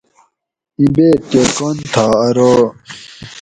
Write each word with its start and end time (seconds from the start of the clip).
ایں 0.77 0.89
بیت 0.95 1.21
کہۤ 1.31 1.47
کن 1.55 1.77
تھا 1.91 2.05
ارو 2.25 2.53